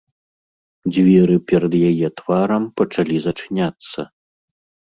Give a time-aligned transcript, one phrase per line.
[0.95, 3.99] Дзверы перад яе тварам пачалі зачыняцца.